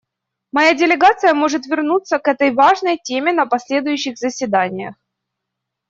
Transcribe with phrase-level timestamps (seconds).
[0.51, 4.95] Моя делегация может вернуться к этой важной теме на последующих заседаниях.